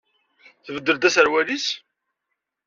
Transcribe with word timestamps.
Tbeddel-d 0.65 1.07
aserwal-is? 1.07 1.67